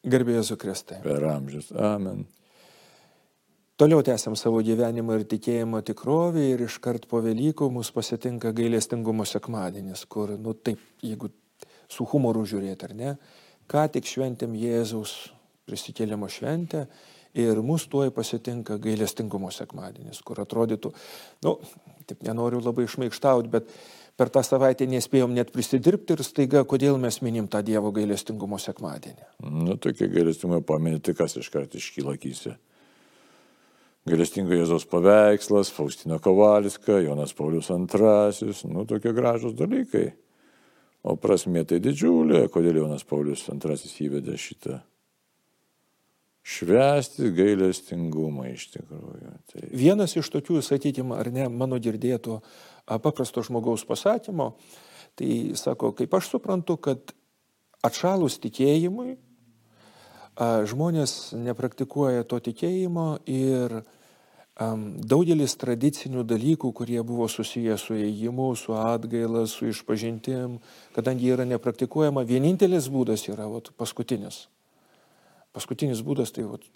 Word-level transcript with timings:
Garbėjai 0.00 0.40
Jėzų 0.40 0.56
Kristai. 0.60 1.00
per 1.04 1.24
amžius. 1.28 1.72
Amen. 1.76 2.24
Toliau 3.80 4.02
tęsiam 4.04 4.36
savo 4.36 4.60
gyvenimo 4.64 5.14
ir 5.16 5.26
tikėjimo 5.28 5.80
tikrovį 5.84 6.46
ir 6.54 6.64
iškart 6.66 7.06
po 7.08 7.20
Velykų 7.24 7.70
mus 7.72 7.90
pasitinka 7.92 8.52
gailestingumo 8.52 9.24
sekmadienis, 9.24 10.04
kur, 10.04 10.34
nu 10.36 10.52
taip, 10.52 10.80
jeigu 11.00 11.30
su 11.88 12.04
humoru 12.04 12.44
žiūrėti 12.48 12.88
ar 12.88 12.94
ne, 12.96 13.14
ką 13.68 13.86
tik 13.92 14.08
šventėm 14.08 14.56
Jėzaus 14.56 15.14
prisikėlimo 15.68 16.28
šventę 16.28 16.86
ir 17.40 17.60
mus 17.64 17.86
tuoj 17.88 18.12
pasitinka 18.12 18.76
gailestingumo 18.82 19.52
sekmadienis, 19.54 20.20
kur 20.24 20.40
atrodytų, 20.44 20.92
nu, 21.46 21.56
taip 22.08 22.24
nenoriu 22.26 22.60
labai 22.64 22.84
išmaikštauti, 22.88 23.52
bet 23.52 23.72
per 24.20 24.28
tą 24.28 24.42
savaitę 24.44 24.84
nespėjom 24.84 25.32
net 25.32 25.48
prisidirbti 25.54 26.12
ir 26.12 26.24
staiga, 26.26 26.60
kodėl 26.68 26.98
mes 27.00 27.22
minim 27.24 27.46
tą 27.48 27.62
Dievo 27.64 27.88
gailestingumo 27.96 28.58
sekmadienį. 28.60 29.30
Nu, 29.48 29.78
tokie 29.80 30.10
gailestingumo 30.12 30.60
paminė, 30.66 31.00
tai 31.00 31.14
kas 31.16 31.38
iškart 31.40 31.78
iškyla 31.80 32.18
akise. 32.18 32.58
Gailestingo 34.08 34.56
Jėzaus 34.56 34.84
paveikslas, 34.88 35.72
Faustino 35.72 36.18
Kovaliska, 36.20 36.98
Jonas 37.04 37.32
Paulius 37.36 37.68
II, 37.72 38.52
nu 38.72 38.84
tokie 38.88 39.12
gražus 39.16 39.56
dalykai. 39.56 40.10
O 41.00 41.16
prasmė 41.16 41.64
tai 41.64 41.80
didžiulė, 41.80 42.44
kodėl 42.52 42.82
Jonas 42.82 43.06
Paulius 43.08 43.46
II 43.48 43.92
įvedė 44.04 44.36
šitą. 44.40 44.82
Švesti 46.40 47.28
gailestingumą 47.36 48.48
iš 48.54 48.70
tikrųjų. 48.72 49.32
Tai... 49.52 49.64
Vienas 49.76 50.16
iš 50.16 50.28
tokių, 50.32 50.62
sakykime, 50.64 51.12
ar 51.20 51.28
ne, 51.32 51.46
mano 51.52 51.76
girdėto 51.80 52.40
a, 52.40 52.44
paprasto 52.98 53.44
žmogaus 53.46 53.84
pasakymo, 53.86 54.54
tai 55.14 55.54
sako, 55.54 55.92
kaip 55.94 56.14
aš 56.18 56.32
suprantu, 56.34 56.76
kad 56.82 57.14
atšalus 57.86 58.40
tikėjimui, 58.42 59.16
žmonės 60.40 61.34
nepraktikuoja 61.36 62.24
to 62.28 62.40
tikėjimo 62.40 63.08
ir 63.28 63.82
daugelis 65.08 65.54
tradicinių 65.56 66.24
dalykų, 66.28 66.72
kurie 66.76 67.00
buvo 67.06 67.28
susiję 67.32 67.76
su 67.80 67.96
ėjimu, 67.96 68.50
su 68.56 68.74
atgaila, 68.76 69.46
su 69.48 69.70
išpažintim, 69.70 70.58
kadangi 70.96 71.30
yra 71.32 71.46
nepraktikuojama, 71.48 72.26
vienintelis 72.28 72.90
būdas 72.92 73.24
yra 73.30 73.48
vat, 73.48 73.72
paskutinis. 73.80 74.48
Paskutinis 75.56 76.04
būdas 76.06 76.34
tai 76.36 76.44
vat, 76.46 76.66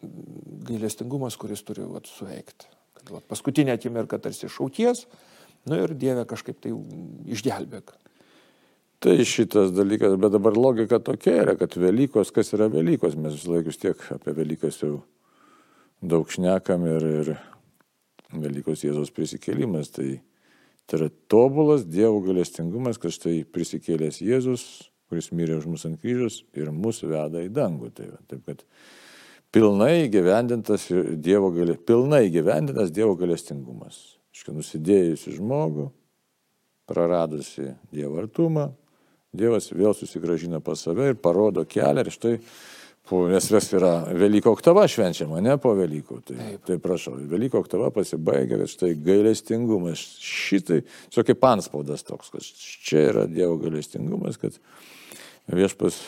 gailestingumas, 0.67 1.37
kuris 1.37 1.63
turi 1.63 1.85
vat, 1.87 2.09
suveikti. 2.09 2.71
Kad 2.97 3.13
vat, 3.13 3.27
paskutinė 3.29 3.77
akimirka 3.77 4.19
tarsi 4.19 4.49
šauties, 4.49 5.05
nu 5.69 5.81
ir 5.83 5.95
Dieve 5.99 6.25
kažkaip 6.29 6.61
tai 6.63 6.73
išgelbėk. 7.35 7.95
Tai 9.05 9.17
šitas 9.29 9.75
dalykas, 9.77 10.15
bet 10.17 10.33
dabar 10.33 10.57
logika 10.57 10.97
tokia 11.03 11.35
yra, 11.43 11.55
kad 11.61 11.75
Velykos, 11.77 12.31
kas 12.33 12.55
yra 12.57 12.71
Velykos, 12.73 13.19
mes 13.21 13.35
vis 13.37 13.49
laik 13.51 13.67
vis 13.69 13.81
tiek 13.83 14.01
apie 14.15 14.33
Velykas 14.33 14.79
jau 14.81 14.95
daug 16.01 16.31
šnekam 16.33 16.87
ir, 16.89 17.05
ir 17.21 17.35
Velykos 18.33 18.87
Jėzaus 18.87 19.13
prisikėlimas, 19.13 19.93
tai, 19.93 20.23
tai 20.89 21.03
yra 21.03 21.11
tobulas 21.29 21.85
Dievo 21.85 22.23
galestingumas, 22.25 22.97
kad 23.03 23.13
štai 23.13 23.43
prisikėlęs 23.45 24.23
Jėzus, 24.25 24.65
kuris 25.13 25.31
mirė 25.37 25.59
už 25.61 25.69
mus 25.69 25.85
ant 25.85 26.01
kryžius 26.01 26.41
ir 26.57 26.73
mūsų 26.73 27.13
veda 27.13 27.45
į 27.45 27.53
dangų. 27.55 27.93
Tai, 27.95 28.09
va, 28.15 28.21
taip 28.31 28.49
kad 28.49 28.65
pilnai 29.55 30.09
gyvendintas 30.13 30.89
Dievo, 31.21 31.53
pilnai 31.85 32.25
gyvendintas 32.33 32.95
Dievo 32.95 33.19
galestingumas. 33.21 34.14
Iškai 34.35 34.55
nusidėjusi 34.57 35.37
žmogų, 35.37 35.91
praradusi 36.91 37.71
Dievo 37.95 38.19
artumą, 38.23 38.73
Dievas 39.35 39.73
vėl 39.75 39.95
susigražina 39.99 40.61
pas 40.63 40.79
save 40.79 41.11
ir 41.11 41.19
parodo 41.19 41.65
kelią 41.67 42.05
ir 42.05 42.11
štai, 42.15 42.35
po, 43.09 43.25
nes 43.31 43.49
vis 43.51 43.71
yra 43.75 43.93
Velyko 44.15 44.53
oktava 44.55 44.85
švenčiama, 44.91 45.43
ne 45.45 45.57
po 45.61 45.75
Velykų. 45.77 46.21
Tai, 46.29 46.37
Taip. 46.39 46.61
tai 46.69 46.77
prašau, 46.83 47.17
Velyko 47.31 47.61
oktava 47.65 47.91
pasibaigia, 47.95 48.61
kad 48.61 48.71
štai 48.71 48.93
gailestingumas, 49.05 50.05
šitai, 50.23 50.85
čia 51.15 51.27
kaip 51.27 51.49
anspaudas 51.51 52.07
toks, 52.07 52.31
kad 52.35 52.47
čia 52.87 53.09
yra 53.11 53.27
Dievo 53.31 53.59
gailestingumas, 53.65 54.39
kad 54.41 54.57
viešpas 55.51 55.99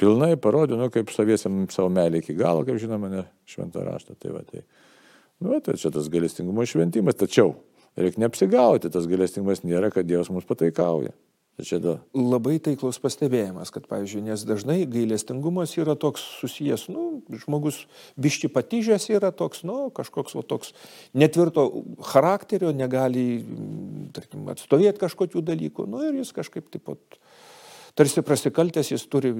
pilnai 0.00 0.34
parodė, 0.40 0.78
nu, 0.78 0.88
kaip 0.94 1.10
saviesiam 1.14 1.64
savo 1.74 1.90
meilį 1.94 2.22
iki 2.22 2.38
galo, 2.38 2.64
kaip 2.66 2.78
žinoma, 2.82 3.10
ne 3.12 3.26
šventą 3.50 3.82
raštą. 3.86 4.16
Tai, 4.22 4.34
va, 4.38 4.46
tai, 4.46 4.62
nu, 5.42 5.60
tai 5.64 5.78
čia 5.80 5.90
tas 5.94 6.10
galestingumo 6.12 6.66
šventimas, 6.68 7.18
tačiau 7.18 7.54
reikia 7.98 8.24
neapsigauti, 8.24 8.90
tas 8.92 9.06
galestingumas 9.10 9.64
nėra, 9.66 9.90
kad 9.94 10.06
Dievas 10.06 10.30
mums 10.32 10.46
pataikauja. 10.48 11.14
Tai 11.54 11.62
čia 11.62 11.78
da. 11.78 11.92
Labai 12.18 12.56
taiklus 12.58 12.96
pastebėjimas, 12.98 13.70
kad, 13.70 13.84
pavyzdžiui, 13.86 14.24
nes 14.26 14.42
dažnai 14.42 14.80
gailestingumas 14.90 15.76
yra 15.78 15.94
toks 15.94 16.24
susijęs, 16.40 16.88
nu, 16.90 17.04
žmogus 17.44 17.84
višti 18.18 18.50
patyžęs 18.50 19.06
yra 19.14 19.30
toks, 19.30 19.62
nu, 19.62 19.86
kažkoks 19.94 20.34
va, 20.34 20.42
toks 20.42 20.74
netvirto 21.14 21.68
charakterio, 22.10 22.72
negali, 22.74 23.44
tarkim, 24.16 24.48
atstovėti 24.50 25.04
kažkokių 25.04 25.44
dalykų, 25.46 25.86
nu 25.94 26.02
ir 26.08 26.18
jis 26.24 26.34
kažkaip 26.34 26.66
taip 26.74 26.88
pat 26.90 27.22
tarsi 27.94 28.26
prasikaltęs 28.26 28.90
jis 28.90 29.06
turi 29.06 29.30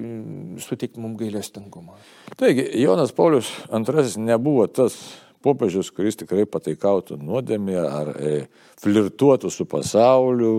suteikti 0.62 1.02
mums 1.02 1.18
gailestingumą. 1.18 1.98
Taigi, 2.38 2.68
Jonas 2.78 3.10
Paulius 3.10 3.50
II 3.66 4.22
nebuvo 4.22 4.68
tas 4.70 5.00
popiežius, 5.44 5.92
kuris 5.94 6.18
tikrai 6.20 6.46
pataikautų 6.48 7.20
nuodėmė 7.20 7.78
ar 7.84 8.14
e, 8.16 8.34
flirtuotų 8.82 9.52
su 9.52 9.68
pasauliu, 9.68 10.54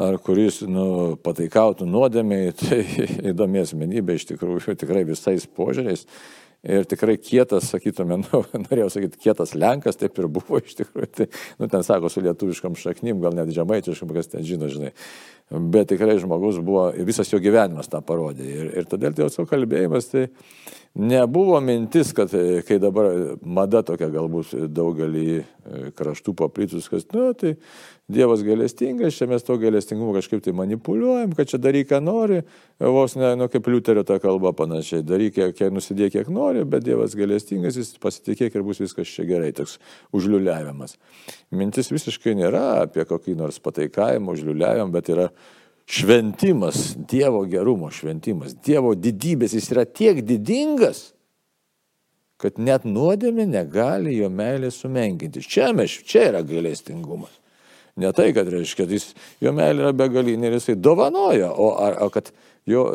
ar 0.00 0.16
kuris 0.24 0.62
nu, 0.64 1.16
pataikautų 1.22 1.88
nuodėmiai, 1.88 2.54
tai 2.62 2.84
įdomi 3.32 3.64
asmenybė 3.64 4.16
iš 4.18 4.30
tikrųjų, 4.32 4.78
tikrai 4.80 5.04
visais 5.08 5.46
požiūriais. 5.46 6.06
Ir 6.62 6.84
tikrai 6.86 7.16
kietas, 7.18 7.66
sakytume, 7.72 8.20
nu, 8.22 8.40
norėjau 8.54 8.90
sakyti, 8.94 9.18
kietas 9.24 9.56
Lenkas, 9.58 9.98
taip 9.98 10.18
ir 10.22 10.28
buvo 10.30 10.60
iš 10.62 10.76
tikrųjų. 10.78 11.08
Tai, 11.18 11.26
nu, 11.58 11.68
ten 11.72 11.82
sako 11.86 12.10
su 12.12 12.22
lietuviškam 12.22 12.76
šaknim, 12.78 13.18
gal 13.22 13.34
net 13.34 13.50
žemaitiškam, 13.54 14.12
kas 14.14 14.30
ten 14.30 14.46
žino, 14.46 14.68
žinai. 14.70 14.92
Bet 15.50 15.90
tikrai 15.90 16.14
žmogus 16.22 16.60
buvo, 16.62 16.86
visas 17.02 17.32
jo 17.32 17.42
gyvenimas 17.42 17.90
tą 17.90 17.98
parodė. 18.06 18.46
Ir, 18.46 18.70
ir 18.78 18.86
todėl 18.88 19.16
tai 19.18 19.26
jo 19.26 19.46
kalbėjimas, 19.50 20.06
tai 20.14 20.28
nebuvo 20.94 21.60
mintis, 21.60 22.12
kad 22.12 22.30
kai 22.68 22.76
dabar 22.80 23.08
mada 23.40 23.80
tokia 23.86 24.10
galbūt 24.12 24.52
daugelį 24.68 25.42
kraštų 25.96 26.34
paplitus, 26.36 26.88
kad, 26.92 27.06
nu, 27.16 27.30
tai 27.38 27.54
Dievas 28.12 28.42
gailestingas, 28.44 29.14
čia 29.16 29.28
mes 29.30 29.44
to 29.46 29.54
gailestingumu 29.62 30.12
kažkaip 30.18 30.42
tai 30.44 30.52
manipuliuojam, 30.58 31.32
kad 31.38 31.48
čia 31.48 31.60
daryk, 31.62 31.88
ką 31.94 32.00
nori, 32.04 32.42
vos 32.82 33.14
ne, 33.16 33.30
nu, 33.40 33.46
kaip 33.48 33.70
liuterio 33.72 34.02
ta 34.04 34.18
kalba 34.20 34.52
panašiai, 34.58 35.04
daryk, 35.06 35.38
kiek, 35.38 35.62
nusidėk, 35.72 36.12
kiek 36.18 36.28
nori, 36.34 36.66
bet 36.68 36.84
Dievas 36.84 37.16
gailestingas, 37.16 37.78
jis 37.80 37.94
pasitikėk 38.02 38.58
ir 38.58 38.66
bus 38.66 38.82
viskas 38.82 39.08
čia 39.08 39.24
gerai, 39.28 39.54
toks 39.56 39.78
užliuliavimas. 40.12 40.98
Mintis 41.56 41.88
visiškai 41.94 42.36
nėra 42.36 42.82
apie 42.82 43.06
kokį 43.08 43.38
nors 43.40 43.62
pataikavimą, 43.64 44.36
užliuliavimą, 44.36 44.92
bet 44.92 45.12
yra 45.14 45.30
šventimas, 45.86 46.94
Dievo 47.10 47.44
gerumo 47.48 47.90
šventimas, 47.92 48.54
Dievo 48.64 48.94
didybės, 48.94 49.56
jis 49.56 49.70
yra 49.74 49.84
tiek 49.84 50.22
didingas, 50.26 51.10
kad 52.42 52.58
net 52.58 52.86
nuodėmė 52.88 53.46
negali 53.46 54.16
jo 54.16 54.30
meilės 54.32 54.80
sumenkinti. 54.82 55.44
Čia, 55.46 55.70
mes, 55.76 55.94
čia 56.06 56.26
yra 56.32 56.42
gailestingumas. 56.46 57.41
Ne 58.00 58.08
tai, 58.16 58.30
kad 58.32 58.48
reiškia, 58.48 58.86
jis, 58.88 59.10
jo 59.44 59.50
meilė 59.52 59.84
yra 59.84 59.92
begalinė 59.92 60.48
ir 60.48 60.54
jisai 60.56 60.78
dovanoja, 60.80 61.50
o, 61.52 61.74
ar, 61.76 61.98
o 62.00 62.08
kad 62.12 62.30
jo, 62.64 62.86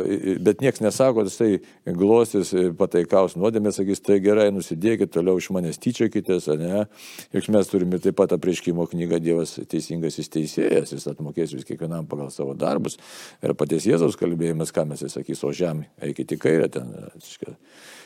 bet 0.41 0.63
niekas 0.63 0.81
nesako, 0.81 1.27
jisai 1.27 1.59
glostis 1.99 2.49
pataikaus 2.79 3.35
nuodėmė, 3.37 3.69
sakys, 3.75 4.01
tai 4.01 4.17
gerai, 4.23 4.47
nusidėkit, 4.55 5.11
toliau 5.13 5.37
iš 5.37 5.51
manęs 5.53 5.77
tyčiokitės, 5.83 6.47
ne? 6.57 6.87
Juk 7.35 7.51
mes 7.53 7.69
turime 7.69 7.99
taip 8.01 8.17
pat 8.17 8.33
apreiškimo 8.33 8.87
knygą 8.89 9.19
Dievas 9.21 9.53
teisingas 9.69 10.17
jis 10.17 10.33
teisėjas, 10.33 10.95
jis 10.95 11.05
atmokės 11.13 11.53
vis 11.53 11.67
kiekvienam 11.67 12.09
pagal 12.09 12.33
savo 12.33 12.57
darbus. 12.57 12.97
Ir 13.45 13.53
paties 13.59 13.85
Jėzaus 13.85 14.17
kalbėjimas, 14.17 14.73
ką 14.73 14.87
mes 14.89 15.05
jis 15.05 15.19
sakys, 15.19 15.45
o 15.45 15.53
žemė, 15.53 15.91
eikite 16.09 16.39
į 16.39 16.41
kairę 16.41 16.71
ten. 16.73 16.89
Reiškia, 17.13 17.53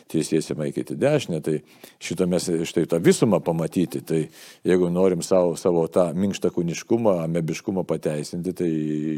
tiesiesi 0.09 0.56
eikite 0.65 0.95
dešinę, 0.95 1.42
tai 1.42 1.59
šitą 2.01 2.27
mes 2.30 2.48
štai 2.68 2.86
tą 2.89 3.00
visumą 3.03 3.39
pamatyti, 3.44 4.01
tai 4.01 4.21
jeigu 4.68 4.89
norim 4.89 5.21
savo, 5.21 5.56
savo 5.59 5.88
tą 5.92 6.09
minkštą 6.15 6.51
kūniškumą, 6.56 7.18
amebiškumą 7.25 7.83
pateisinti, 7.88 8.53
tai 8.57 8.69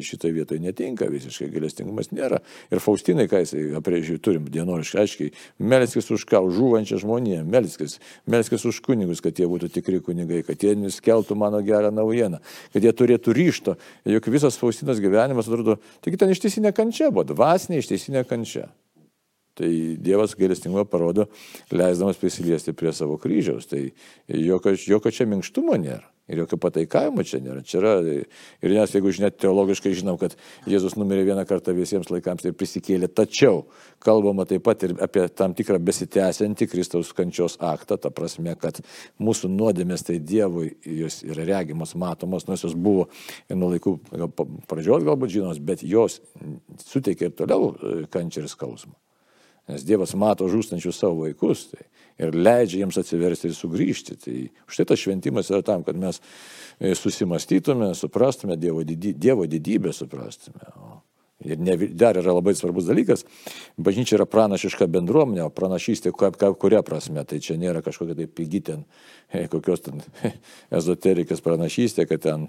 šitoje 0.03 0.33
vietoje 0.33 0.63
netinka 0.63 1.07
visiškai, 1.12 1.50
galestingumas 1.53 2.12
nėra. 2.13 2.41
Ir 2.71 2.83
Faustinai, 2.83 3.27
ką 3.31 3.44
jisai 3.44 3.65
aprėžiai 3.80 4.21
turim 4.24 4.47
dienoriškai, 4.51 5.03
aiškiai, 5.03 5.33
melskis 5.59 6.12
už 6.13 6.27
ką, 6.30 6.44
už 6.47 6.59
žūvančią 6.59 7.01
žmoniją, 7.03 7.44
melskis, 7.47 8.00
melskis 8.29 8.68
už 8.69 8.81
kunigus, 8.86 9.24
kad 9.24 9.39
jie 9.39 9.50
būtų 9.50 9.71
tikri 9.74 10.01
kunigai, 10.03 10.44
kad 10.47 10.63
jie 10.63 10.75
neskeltų 10.79 11.38
mano 11.39 11.62
gerą 11.65 11.91
naujieną, 11.94 12.41
kad 12.74 12.83
jie 12.83 12.94
turėtų 12.94 13.36
ryšto, 13.38 13.77
juk 14.09 14.31
visas 14.33 14.59
Faustinas 14.59 15.01
gyvenimas 15.03 15.50
atrodo, 15.50 15.79
tik 16.03 16.19
ten 16.19 16.33
ištisinė 16.33 16.74
kančia 16.75 17.12
buvo, 17.12 17.27
dvasinė 17.33 17.83
ištisinė 17.83 18.25
kančia. 18.29 18.69
Tai 19.53 19.69
Dievas 20.01 20.33
gailestingumą 20.38 20.88
parodo, 20.89 21.27
leisdamas 21.71 22.17
prisiliesti 22.17 22.73
prie 22.73 22.94
savo 22.94 23.19
kryžiaus. 23.21 23.67
Tai 23.69 23.83
jokio, 24.27 24.73
jokio 24.73 25.13
čia 25.13 25.29
minkštumo 25.29 25.77
nėra. 25.77 26.07
Ir 26.31 26.39
jokio 26.39 26.55
pataikavimo 26.63 27.21
čia 27.27 27.41
nėra. 27.44 27.61
Čia 27.67 27.79
yra, 27.81 27.91
ir 28.63 28.73
nes 28.73 28.94
jeigu 28.95 29.11
net 29.19 29.35
teologiškai 29.44 29.91
žinom, 30.00 30.15
kad 30.21 30.38
Jėzus 30.71 30.95
numirė 30.95 31.25
vieną 31.27 31.44
kartą 31.50 31.75
visiems 31.75 32.07
laikams 32.13 32.47
ir 32.47 32.55
prisikėlė, 32.55 33.09
tačiau 33.11 33.65
kalbama 34.03 34.47
taip 34.47 34.63
pat 34.63 34.88
ir 34.88 34.95
apie 35.03 35.27
tam 35.35 35.51
tikrą 35.57 35.81
besitęsiantį 35.83 36.69
Kristaus 36.71 37.11
kančios 37.13 37.59
aktą, 37.59 38.00
ta 38.00 38.13
prasme, 38.15 38.55
kad 38.55 38.79
mūsų 39.19 39.51
nuodėmės 39.51 40.07
tai 40.07 40.21
Dievui 40.23 40.71
jos 41.03 41.21
yra 41.27 41.44
regimos, 41.51 41.91
matomos, 42.00 42.47
nors 42.47 42.63
jos 42.63 42.73
buvo 42.73 43.09
nuo 43.51 43.73
laikų 43.75 43.97
pradžios 44.71 45.03
galbūt 45.03 45.35
žinomos, 45.35 45.59
bet 45.59 45.83
jos 45.83 46.21
suteikia 46.88 47.29
ir 47.29 47.35
toliau 47.35 47.73
e, 47.75 47.97
kančią 48.07 48.47
ir 48.47 48.53
skausmą. 48.55 48.95
Nes 49.71 49.86
Dievas 49.88 50.12
mato 50.19 50.48
žūstančius 50.51 50.98
savo 51.00 51.24
vaikus 51.24 51.69
tai, 51.71 51.86
ir 52.19 52.36
leidžia 52.36 52.81
jiems 52.81 52.98
atsiversti 53.00 53.48
ir 53.50 53.56
sugrįžti. 53.56 54.18
Tai 54.19 54.36
štai 54.68 54.88
tas 54.92 55.00
šventimas 55.00 55.51
yra 55.54 55.63
tam, 55.65 55.86
kad 55.88 56.00
mes 56.00 56.19
e, 56.80 56.92
susimastytume, 57.00 57.94
suprastume 57.95 58.57
Dievo, 58.60 58.83
didy, 58.88 59.13
dievo 59.15 59.48
didybę, 59.48 59.94
suprastume. 59.95 60.73
Ir 61.44 61.60
ne, 61.60 61.75
dar 62.00 62.18
yra 62.19 62.36
labai 62.36 62.54
svarbus 62.56 62.88
dalykas, 62.88 63.25
bažnyčia 63.75 64.16
yra 64.19 64.28
pranašiška 64.30 64.88
bendruomenė, 64.92 65.44
o 65.45 65.51
pranašystė 65.54 66.13
ką, 66.16 66.31
ką, 66.40 66.51
kuria 66.60 66.84
prasme, 66.86 67.24
tai 67.28 67.42
čia 67.44 67.57
nėra 67.60 67.84
kažkokia 67.84 68.16
tai 68.19 68.28
pigi 68.31 68.62
ten, 68.69 68.86
kokios 69.51 69.84
ten 69.84 70.04
ezoterikės 70.80 71.44
pranašystė, 71.44 72.07
kad 72.10 72.24
ten 72.24 72.48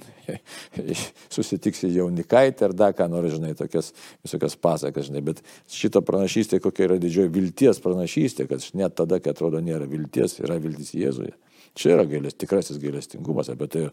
susitiksi 1.35 1.91
jaunikaitę 1.97 2.69
ar 2.69 2.77
dar 2.77 2.95
ką 2.97 3.09
nors, 3.11 3.35
žinai, 3.35 3.55
tokias 3.59 3.93
visokias 4.25 4.55
pasakas, 4.57 5.11
žinai, 5.11 5.25
bet 5.33 5.43
šita 5.73 6.05
pranašystė 6.07 6.63
kokia 6.63 6.89
yra 6.89 7.01
didžioji 7.03 7.35
vilties 7.35 7.83
pranašystė, 7.83 8.49
kad 8.51 8.63
net 8.79 8.95
tada, 8.99 9.19
kai 9.23 9.35
atrodo 9.35 9.63
nėra 9.65 9.91
vilties, 9.91 10.39
yra 10.45 10.61
viltis 10.63 10.95
Jėzuje. 10.95 11.35
Čia 11.75 11.97
yra 11.97 12.05
gailės, 12.07 12.37
tikrasis 12.39 12.79
gailestingumas, 12.79 13.49
apie 13.51 13.67
tai 13.71 13.85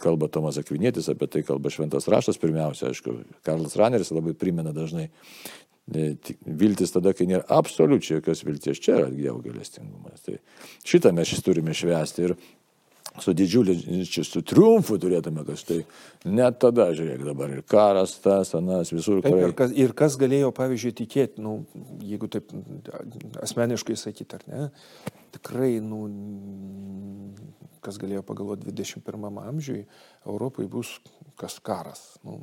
kalba 0.00 0.28
Tomas 0.28 0.58
Akvinėtis, 0.60 1.08
apie 1.08 1.28
tai 1.32 1.40
kalba 1.46 1.72
Šventas 1.72 2.08
Raštas 2.12 2.40
pirmiausia, 2.40 2.90
aišku, 2.90 3.14
Karlas 3.46 3.78
Raneris 3.80 4.12
labai 4.12 4.34
primena 4.36 4.74
dažnai. 4.76 5.06
E, 5.94 6.14
viltis 6.44 6.92
tada, 6.92 7.14
kai 7.16 7.26
nėra 7.28 7.44
absoliučiai 7.52 8.18
jokios 8.18 8.44
vilties, 8.44 8.80
čia 8.80 8.98
yra 9.00 9.08
Dievo 9.12 9.40
gailestingumas. 9.44 10.20
Tai 10.24 10.36
šitą 10.84 11.14
mes 11.16 11.32
šis 11.32 11.44
turime 11.44 11.76
švęsti 11.76 12.28
ir 12.28 12.36
su 13.22 13.34
didžiuliu, 13.36 13.76
čia 14.10 14.24
su 14.26 14.42
triumfu 14.42 14.96
turėtume 15.02 15.44
kažtai. 15.46 15.82
Net 16.26 16.58
tada, 16.62 16.88
žiūrėk, 16.96 17.22
dabar 17.26 17.52
ir 17.54 17.62
karas, 17.68 18.16
tas, 18.24 18.54
anas, 18.58 18.90
visur 18.94 19.22
karai. 19.22 19.50
Ir 19.50 19.54
kas, 19.58 19.74
ir 19.84 19.94
kas 19.96 20.18
galėjo, 20.20 20.50
pavyzdžiui, 20.56 20.94
tikėti, 21.02 21.44
nu, 21.44 21.60
jeigu 22.02 22.30
taip 22.32 22.50
asmeniškai 23.44 23.96
sakyti, 24.00 24.40
ar 24.40 24.48
ne, 24.50 25.12
tikrai, 25.36 25.76
nu, 25.84 26.02
kas 27.84 28.00
galėjo 28.02 28.24
pagalvoti 28.26 28.72
21 28.72 29.40
amžiui, 29.44 29.84
Europai 30.26 30.66
bus 30.70 30.96
kas 31.38 31.60
karas. 31.62 32.14
Nu, 32.26 32.40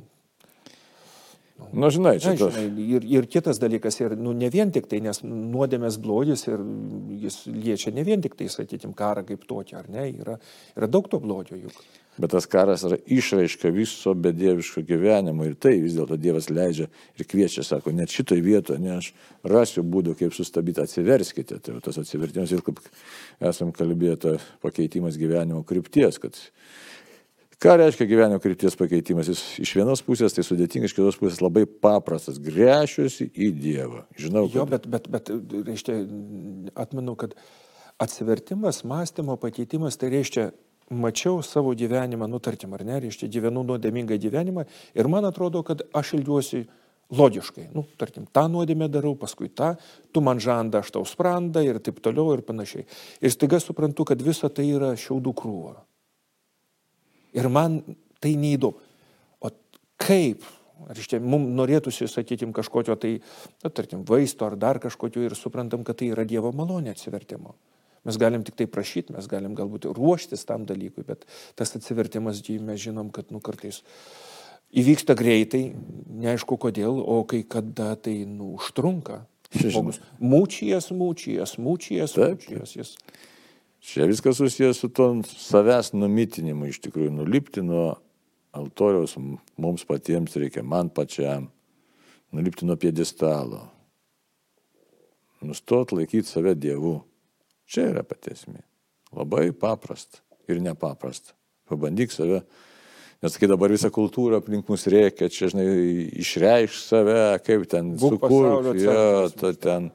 Na, 1.72 1.86
nu, 1.86 1.90
žinai, 1.94 2.18
čia. 2.20 2.34
Na, 2.36 2.50
žinai, 2.52 2.84
ir, 2.98 3.06
ir 3.08 3.26
kitas 3.32 3.60
dalykas, 3.62 3.96
ir 4.02 4.14
nu, 4.20 4.34
ne 4.36 4.50
vien 4.52 4.70
tik 4.74 4.90
tai, 4.90 5.00
nes 5.04 5.22
nuodėmės 5.24 5.96
blogis 6.02 6.44
ir 6.50 6.60
jis 7.22 7.38
liečia 7.48 7.94
ne 7.96 8.04
vien 8.04 8.20
tik 8.20 8.36
tai, 8.36 8.50
sakytim, 8.52 8.92
karą 8.96 9.24
kaip 9.28 9.46
tokį, 9.48 9.76
ar 9.80 9.88
ne, 9.92 10.06
yra, 10.12 10.36
yra 10.76 10.90
daug 10.90 11.08
to 11.08 11.20
blogio 11.22 11.56
juk. 11.56 11.80
Bet 12.20 12.34
tas 12.34 12.44
karas 12.44 12.82
yra 12.84 12.98
išraiška 13.08 13.70
viso 13.72 14.12
bedieviško 14.12 14.82
gyvenimo 14.84 15.46
ir 15.48 15.54
tai 15.56 15.78
vis 15.80 15.94
dėlto 15.96 16.18
Dievas 16.20 16.50
leidžia 16.52 16.90
ir 17.16 17.28
kviečia, 17.28 17.64
sako, 17.64 17.94
net 17.96 18.12
šitoj 18.12 18.42
vietoje, 18.44 18.82
ne 18.84 18.98
aš 18.98 19.14
rasiu 19.48 19.80
būdų, 19.80 20.18
kaip 20.20 20.36
sustabdyti, 20.36 20.84
atsiverskite. 20.84 21.56
Tai 21.64 21.78
tas 21.80 21.96
atsivertimas 22.02 22.52
ir 22.52 22.60
kaip 22.66 22.84
esam 23.40 23.72
kalbėję, 23.72 24.36
pakeitimas 24.60 25.16
gyvenimo 25.16 25.64
krypties, 25.64 26.20
kad 26.20 26.36
Ką 27.62 27.76
reiškia 27.78 28.08
gyvenimo 28.10 28.40
krypties 28.42 28.74
pakeitimas? 28.74 29.28
Jis 29.30 29.40
iš 29.62 29.76
vienos 29.78 30.00
pusės 30.02 30.34
tai 30.34 30.42
sudėtingas, 30.42 30.90
iš 30.90 30.96
kitos 30.96 31.18
pusės 31.20 31.38
labai 31.44 31.62
paprastas. 31.66 32.40
Grešiuosi 32.42 33.28
į 33.30 33.52
Dievą. 33.54 34.02
Žinau, 34.18 34.48
kad... 34.48 34.56
Jo, 34.56 34.64
bet, 34.66 34.88
bet, 34.90 35.06
bet 35.12 35.30
reiškia, 35.68 36.00
atmenu, 36.74 37.14
kad 37.20 37.36
atsivertimas, 38.02 38.82
mąstymo 38.88 39.36
pakeitimas, 39.38 39.94
tai 40.00 40.10
reiškia, 40.10 40.48
mačiau 40.90 41.38
savo 41.46 41.70
gyvenimą, 41.78 42.26
nu 42.26 42.42
tarkim, 42.42 42.74
ar 42.74 42.82
ne, 42.88 42.98
reiškia, 43.06 43.30
gyvenu 43.30 43.62
nuodėmingą 43.70 44.18
gyvenimą 44.26 44.66
ir 44.98 45.10
man 45.14 45.30
atrodo, 45.30 45.62
kad 45.62 45.86
aš 45.94 46.16
ilgiuosi 46.18 46.64
logiškai, 47.14 47.68
nu, 47.76 47.86
tarkim, 48.00 48.26
tą 48.26 48.48
nuodėmę 48.50 48.88
darau, 48.90 49.14
paskui 49.20 49.52
tą, 49.52 49.76
tu 50.10 50.24
man 50.24 50.42
žanda, 50.42 50.82
aš 50.82 50.96
tau 50.96 51.06
sprandą 51.06 51.62
ir 51.62 51.78
taip 51.84 52.02
toliau 52.02 52.34
ir 52.34 52.42
panašiai. 52.42 52.88
Ir 53.22 53.32
staiga 53.32 53.62
suprantu, 53.62 54.08
kad 54.08 54.22
visa 54.24 54.50
tai 54.50 54.66
yra 54.72 54.94
šiaudų 54.98 55.38
krūva. 55.38 55.78
Ir 57.36 57.48
man 57.52 57.80
tai 58.22 58.34
neįdomu. 58.38 58.78
O 59.42 59.50
kaip, 60.02 60.46
ar 60.88 60.98
iš 60.98 61.10
čia 61.12 61.20
mums 61.22 61.52
norėtųsi, 61.56 62.08
sakykime, 62.10 62.54
kažkokio 62.56 62.96
tai, 63.00 63.16
na, 63.64 63.70
tarkim, 63.70 64.06
vaisto 64.08 64.46
ar 64.48 64.58
dar 64.60 64.80
kažkokio 64.82 65.24
ir 65.26 65.36
suprantam, 65.38 65.84
kad 65.86 66.00
tai 66.00 66.12
yra 66.12 66.26
Dievo 66.28 66.52
malonė 66.56 66.94
atsivertimo. 66.94 67.56
Mes 68.02 68.18
galim 68.18 68.42
tik 68.42 68.56
tai 68.58 68.66
prašyti, 68.66 69.14
mes 69.14 69.28
galim 69.30 69.54
galbūt 69.54 69.86
ruoštis 69.94 70.42
tam 70.48 70.64
dalykui, 70.66 71.04
bet 71.06 71.22
tas 71.58 71.70
atsivertimas, 71.78 72.42
mes 72.42 72.80
žinom, 72.82 73.12
kad 73.14 73.30
nu 73.30 73.38
kartais 73.38 73.82
įvyksta 74.74 75.14
greitai, 75.18 75.68
neaišku 76.10 76.58
kodėl, 76.58 76.98
o 76.98 77.22
kai 77.28 77.44
kada 77.46 77.94
tai 77.94 78.22
nu, 78.26 78.56
užtrunka. 78.58 79.22
Žmogus 79.52 80.00
mūčijas, 80.16 80.88
mūčijas, 80.96 81.58
mūčijas, 81.60 82.16
mūčijas. 82.16 82.72
Jis 82.78 82.94
Čia 83.82 84.06
viskas 84.06 84.38
susijęs 84.38 84.78
su 84.78 84.88
to 84.94 85.08
savęs 85.26 85.90
numitinimu, 85.96 86.68
iš 86.70 86.78
tikrųjų, 86.84 87.10
nulipti 87.16 87.64
nuo 87.66 87.96
altoriaus 88.54 89.16
mums 89.18 89.82
patiems 89.88 90.36
reikia, 90.38 90.62
man 90.62 90.90
pačiam, 90.94 91.48
nulipti 92.30 92.68
nuo 92.68 92.76
piedestalo, 92.78 93.64
nustot 95.42 95.92
laikyti 95.96 96.30
save 96.30 96.54
Dievu. 96.54 97.00
Čia 97.66 97.88
yra 97.90 98.02
patesmė. 98.06 98.60
Labai 99.16 99.50
paprasta 99.56 100.20
ir 100.50 100.60
nepaprasta. 100.62 101.34
Pabandyk 101.68 102.12
save, 102.12 102.42
nes 103.22 103.36
kai 103.38 103.48
dabar 103.50 103.72
visa 103.72 103.90
kultūra 103.90 104.38
aplink 104.42 104.68
mus 104.70 104.86
reikia, 104.90 105.30
čia, 105.32 105.48
žinai, 105.50 105.66
išreikš 106.22 106.80
save, 106.84 107.20
kaip 107.46 107.66
ten 107.70 107.94
sukurti, 107.98 108.82
ja, 108.84 109.54
ten. 109.58 109.90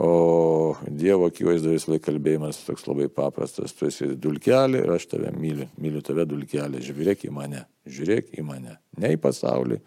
O 0.00 0.76
Dievo 0.86 1.26
akivaizdoje 1.26 1.74
vis 1.74 1.88
laik 1.90 2.04
kalbėjimas 2.06 2.60
toks 2.62 2.84
labai 2.86 3.08
paprastas. 3.10 3.72
Tu 3.74 3.88
esi 3.88 4.06
dulkelė 4.14 4.84
ir 4.84 4.92
aš 4.94 5.08
tave 5.10 5.32
myliu. 5.34 5.66
Myliu 5.82 6.02
tave 6.06 6.22
dulkelė. 6.30 6.78
Žiūrėk 6.86 7.24
į 7.26 7.32
mane. 7.34 7.64
Žiūrėk 7.90 8.30
į 8.38 8.44
mane. 8.46 8.76
Ne 9.02 9.10
į 9.16 9.18
pasaulį, 9.24 9.80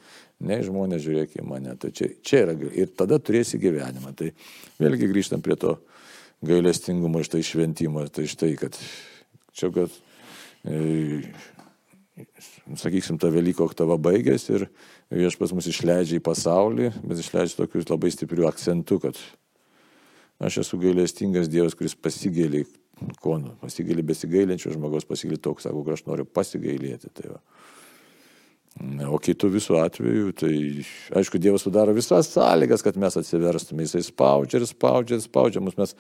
ne 0.44 0.60
į 0.60 0.68
žmonės, 0.68 1.06
žiūrėk 1.06 1.40
į 1.40 1.48
mane. 1.48 1.78
Tai 1.80 1.94
čia, 1.96 2.12
čia 2.28 2.44
yra. 2.44 2.58
Ir 2.76 2.92
tada 3.00 3.22
turėsi 3.24 3.62
gyvenimą. 3.62 4.12
Tai 4.20 4.34
vėlgi 4.84 5.08
grįžtam 5.14 5.46
prie 5.46 5.56
to 5.64 5.78
gailestingumo, 6.44 7.24
štai 7.24 7.46
šventimo. 7.48 8.04
Tai 8.12 8.28
štai, 8.28 8.58
kad 8.60 8.76
čia, 9.56 9.72
kad, 9.72 9.96
e, 10.68 11.22
sakysim, 12.76 13.16
ta 13.22 13.32
Velyko 13.32 13.64
oktava 13.70 13.96
baigėsi 13.96 14.58
ir 14.58 14.68
viešpas 15.08 15.56
mus 15.56 15.72
išleidžia 15.72 16.20
į 16.20 16.26
pasaulį, 16.26 16.98
bet 17.00 17.24
išleidžia 17.24 17.62
tokius 17.64 17.88
labai 17.88 18.12
stiprių 18.12 18.52
akcentų, 18.52 19.06
kad 19.08 19.30
Aš 20.42 20.64
esu 20.64 20.80
gailestingas 20.82 21.50
Dievas, 21.52 21.76
kuris 21.78 21.94
pasigėlė, 21.94 22.64
ko, 23.22 23.36
pasigėlė 23.62 24.06
besigailinčio 24.06 24.74
žmogaus, 24.74 25.06
pasigėlė 25.06 25.38
toks, 25.44 25.68
sako, 25.68 25.84
kad 25.86 26.00
aš 26.00 26.08
noriu 26.08 26.26
pasigailėti. 26.26 27.12
Tai 27.14 27.36
va. 27.36 27.42
O 29.12 29.18
kitų 29.22 29.50
visų 29.52 29.76
atveju, 29.82 30.32
tai 30.40 30.54
aišku, 31.20 31.38
Dievas 31.44 31.66
sudaro 31.68 31.94
visas 31.94 32.32
sąlygas, 32.32 32.82
kad 32.86 32.98
mes 32.98 33.18
atsiverstume. 33.20 33.86
Jisai 33.86 34.02
spaudžia 34.08 34.62
ir 34.62 34.66
spaudžia 34.70 35.20
ir 35.20 35.26
spaudžia 35.26 35.62
mus. 35.62 35.76
Mes, 35.78 35.94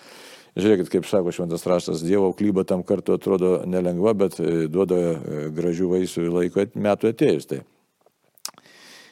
žiūrėkit, 0.55 0.89
kaip 0.93 1.09
sako 1.09 1.35
šventas 1.35 1.67
raštas, 1.67 2.05
Dievo 2.07 2.31
klyba 2.37 2.63
tam 2.65 2.85
kartu 2.87 3.17
atrodo 3.19 3.59
nelengva, 3.69 4.15
bet 4.23 4.39
e, 4.39 4.65
duoda 4.71 4.97
e, 4.97 5.43
gražių 5.53 5.91
vaisių 5.91 6.25
laiko 6.31 6.65
metų 6.73 7.11
atėjus. 7.11 7.49
Tai 7.51 7.61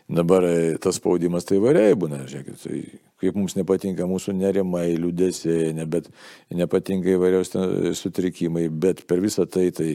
Dabar 0.09 0.43
e, 0.43 0.77
tas 0.81 0.97
spaudimas 0.97 1.45
tai 1.45 1.59
įvairiai 1.59 1.93
būna, 1.99 2.23
žiūrėkit, 2.25 2.63
tai 2.63 2.79
kaip 3.21 3.35
mums 3.37 3.53
nepatinka 3.53 4.07
mūsų 4.09 4.33
nerimai, 4.39 4.87
liūdėsiai, 4.97 5.67
ne, 5.77 5.85
bet 5.85 6.07
nepatinka 6.49 7.11
įvairiaus 7.13 7.53
sutrikimai, 7.99 8.65
bet 8.73 9.03
per 9.05 9.21
visą 9.21 9.45
tai, 9.45 9.67
tai 9.75 9.91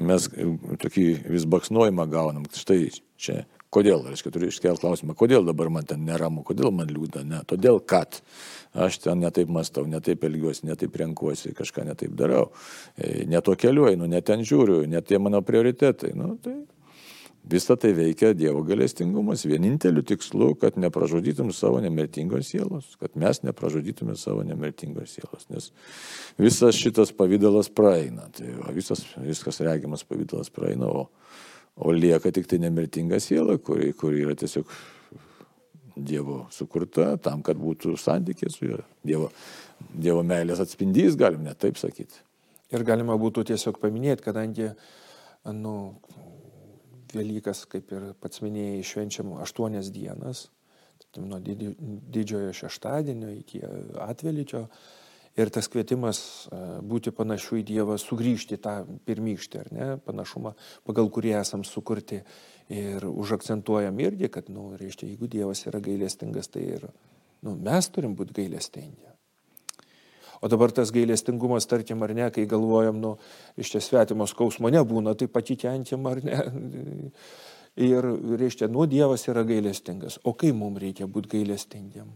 mes 0.00 0.30
e, 0.32 0.46
tokį 0.80 1.04
vis 1.34 1.44
baksnuojimą 1.52 2.06
gaunam. 2.08 2.46
Štai 2.56 2.86
čia, 3.20 3.42
kodėl, 3.74 4.06
reiškia, 4.08 4.32
turiu 4.32 4.48
iškelti 4.48 4.86
klausimą, 4.86 5.18
kodėl 5.18 5.44
dabar 5.44 5.68
man 5.74 5.84
ten 5.90 6.00
neramu, 6.08 6.46
kodėl 6.48 6.72
man 6.72 6.88
liūdna, 6.88 7.26
ne, 7.28 7.42
todėl 7.52 7.82
kad 7.84 8.22
aš 8.72 9.02
ten 9.04 9.20
netaip 9.20 9.52
mastau, 9.52 9.84
netaip 9.84 10.24
elgiuosi, 10.24 10.64
netaip 10.70 10.96
renkuosi, 10.96 11.52
kažką 11.58 11.84
netaip 11.90 12.16
darau, 12.16 12.48
e, 12.96 13.26
ne 13.28 13.44
to 13.44 13.52
keliu 13.60 13.90
einu, 13.92 14.08
ne 14.08 14.24
ten 14.24 14.48
žiūriu, 14.48 14.86
ne 14.88 15.04
tie 15.04 15.20
mano 15.20 15.44
prioritetai. 15.44 16.16
Nu, 16.16 16.38
tai 16.40 16.56
Visą 17.48 17.76
tai 17.80 17.94
veikia 17.96 18.34
Dievo 18.36 18.60
galestingumas 18.66 19.46
vieninteliu 19.48 20.02
tikslu, 20.04 20.50
kad 20.60 20.76
nepražudytum 20.76 21.48
savo 21.56 21.80
nemirtingos 21.80 22.50
sielos, 22.50 22.90
kad 23.00 23.14
mes 23.16 23.40
nepražudytume 23.46 24.16
savo 24.20 24.42
nemirtingos 24.44 25.14
sielos, 25.16 25.46
nes 25.48 25.70
visas 26.36 26.76
šitas 26.76 27.14
pavydalas 27.16 27.70
praeina, 27.72 28.28
tai 28.36 28.52
va, 28.58 28.74
visas, 28.76 29.06
viskas 29.24 29.62
regimas 29.64 30.04
pavydalas 30.04 30.52
praeina, 30.52 30.90
o, 30.92 31.06
o 31.80 31.96
lieka 31.96 32.34
tik 32.36 32.50
tai 32.50 32.60
nemirtinga 32.66 33.20
siela, 33.22 33.56
kuri, 33.56 33.94
kuri 33.96 34.26
yra 34.26 34.36
tiesiog 34.36 34.68
Dievo 35.98 36.44
sukurta 36.54 37.16
tam, 37.18 37.40
kad 37.42 37.58
būtų 37.58 37.96
santykė 37.98 38.52
su 38.52 38.68
juo, 38.68 38.84
Dievo, 39.02 39.32
Dievo 39.88 40.20
meilės 40.22 40.60
atspindys, 40.62 41.16
galim 41.18 41.48
net 41.48 41.58
taip 41.64 41.80
sakyti. 41.80 42.20
Ir 42.76 42.84
galima 42.84 43.16
būtų 43.18 43.48
tiesiog 43.48 43.80
paminėti, 43.80 44.22
kadangi, 44.28 44.68
nu, 45.56 45.74
Velykas, 47.14 47.64
kaip 47.70 47.92
ir 47.94 48.12
pats 48.20 48.42
minėjai, 48.44 48.84
švenčiam 48.84 49.34
aštuonias 49.40 49.90
dienas, 49.94 50.48
tai 51.14 51.24
nuo 51.24 51.38
didžiojo 51.40 52.54
šeštadienio 52.56 53.32
iki 53.38 53.62
atvelyčio. 54.04 54.66
Ir 55.38 55.52
tas 55.54 55.68
kvietimas 55.70 56.20
e, 56.50 56.56
būti 56.82 57.12
panašiu 57.14 57.60
į 57.60 57.64
Dievą, 57.68 57.94
sugrįžti 58.02 58.56
tą 58.58 58.80
pirmykštį, 59.06 59.60
ar 59.60 59.68
ne, 59.70 59.86
panašumą, 60.02 60.56
pagal 60.88 61.10
kurį 61.14 61.36
esam 61.38 61.62
sukurti. 61.62 62.24
Ir 62.74 63.06
užakcentuojam 63.06 64.00
irgi, 64.02 64.32
kad, 64.34 64.50
na, 64.50 64.58
nu, 64.58 64.80
reiškia, 64.80 65.06
jeigu 65.12 65.30
Dievas 65.30 65.62
yra 65.70 65.78
gailestingas, 65.84 66.50
tai 66.50 66.64
ir 66.80 66.88
nu, 67.46 67.54
mes 67.54 67.90
turim 67.94 68.18
būti 68.18 68.34
gailestingi. 68.40 69.06
O 70.40 70.48
dabar 70.50 70.72
tas 70.74 70.92
gailestingumas, 70.94 71.66
tarkim, 71.66 72.02
ar 72.06 72.14
ne, 72.14 72.28
kai 72.34 72.46
galvojam, 72.50 73.00
nu, 73.02 73.16
iš 73.58 73.72
čia 73.74 73.82
svetimo 73.82 74.26
skausmo 74.30 74.70
nebūna, 74.70 75.16
tai 75.18 75.26
pati 75.32 75.58
kentim 75.58 76.06
ar 76.10 76.22
ne. 76.24 76.38
Ir, 77.78 78.06
reiškia, 78.38 78.66
nu, 78.70 78.86
Dievas 78.90 79.26
yra 79.30 79.44
gailestingas. 79.46 80.18
O 80.26 80.34
kai 80.38 80.50
mums 80.56 80.80
reikia 80.82 81.06
būti 81.10 81.36
gailestingiam? 81.36 82.10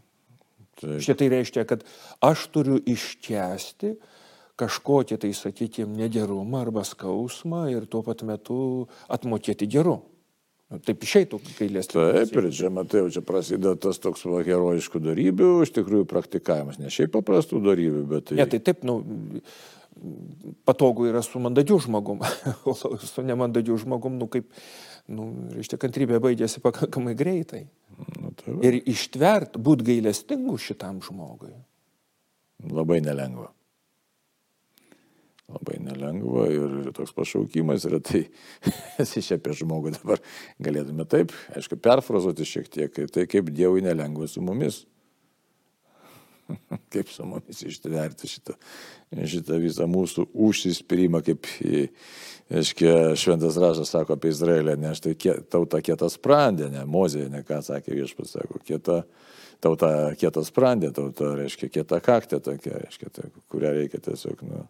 Šitai 0.83 1.29
reiškia, 1.31 1.67
kad 1.69 1.85
aš 2.25 2.49
turiu 2.55 2.81
iškesti 2.81 3.93
kažkokį 4.59 5.19
tai, 5.23 5.31
sakykime, 5.37 5.95
negerumą 5.99 6.63
arba 6.63 6.83
skausmą 6.87 7.67
ir 7.73 7.87
tuo 7.91 8.03
pat 8.07 8.25
metu 8.27 8.89
atmokėti 9.13 9.69
geru. 9.71 10.01
Nu, 10.73 10.79
taip 10.81 11.05
išeitų 11.05 11.39
gailės. 11.59 11.91
Taip, 11.93 12.33
ir 12.41 12.49
čia 12.57 12.71
matai, 12.73 13.05
čia 13.13 13.21
prasideda 13.27 13.75
tas 13.77 14.01
toks 14.01 14.25
va, 14.25 14.41
herojiškų 14.47 15.03
darybių, 15.05 15.51
iš 15.67 15.75
tikrųjų 15.77 16.07
praktikavimas, 16.09 16.79
ne 16.81 16.89
šiaip 16.93 17.13
paprastų 17.13 17.61
darybių, 17.67 18.05
bet 18.09 18.31
tai... 18.31 18.39
Ne, 18.41 18.47
tai 18.49 18.63
taip, 18.65 18.81
nu, 18.89 19.03
patogu 20.65 21.11
yra 21.11 21.21
su 21.27 21.43
mandagiu 21.45 21.77
žmogum, 21.83 22.25
o 22.71 22.77
su 22.77 23.27
nemandagiu 23.27 23.77
žmogum, 23.85 24.17
nu 24.23 24.31
kaip, 24.33 24.49
nu, 25.13 25.29
reiškia, 25.59 25.81
kantrybė 25.83 26.23
baigėsi 26.25 26.65
pakankamai 26.65 27.13
greitai. 27.21 27.67
Nu, 28.17 28.33
tai 28.39 28.57
va. 28.57 28.63
ir 28.71 28.81
ištvert, 28.81 29.61
būt 29.61 29.85
gailestingu 29.91 30.57
šitam 30.57 31.05
žmogui. 31.05 31.53
Labai 32.73 33.03
nelengva 33.05 33.53
labai 35.53 35.79
nelengva 35.85 36.47
ir 36.53 36.93
toks 36.97 37.15
pašaukimas 37.17 37.87
yra, 37.89 38.01
tai 38.05 38.25
esi 39.03 39.25
čia 39.25 39.39
apie 39.41 39.55
žmogų 39.59 39.95
dabar 39.99 40.23
galėtume 40.63 41.07
taip, 41.09 41.35
aišku, 41.57 41.81
perfrazuoti 41.83 42.49
šiek 42.49 42.73
tiek, 42.73 43.05
tai 43.13 43.29
kaip 43.31 43.53
Dievui 43.53 43.85
nelengva 43.85 44.29
su 44.31 44.45
mumis. 44.45 44.85
kaip 46.93 47.09
su 47.09 47.25
mumis 47.27 47.63
ištverti 47.63 48.29
šitą, 48.29 48.57
šitą 49.29 49.59
visą 49.63 49.87
mūsų 49.91 50.27
užsispyrimą, 50.47 51.23
kaip, 51.27 51.49
aiškiai, 52.53 53.17
šventas 53.19 53.59
rašas 53.61 53.93
sako 53.95 54.17
apie 54.17 54.33
Izraelį, 54.33 54.77
ne, 54.81 54.93
štai 54.99 55.15
tauta 55.53 55.83
kietas 55.85 56.19
sprendė, 56.19 56.71
ne, 56.73 56.85
Mozė, 56.89 57.29
ne 57.33 57.43
ką 57.47 57.63
sakė 57.65 57.97
viešpats, 57.97 58.37
sako, 58.37 58.61
kieta, 58.67 59.03
tauta 59.65 59.93
kietas 60.19 60.53
sprendė, 60.53 60.93
tauta, 60.97 61.33
reiškia, 61.39 61.71
kieta 61.79 62.01
kaktė 62.05 62.43
tokia, 62.45 62.79
reiškia, 62.85 63.13
tai, 63.15 63.31
kurią 63.53 63.75
reikia 63.79 64.03
tiesiog, 64.11 64.45
nu, 64.49 64.67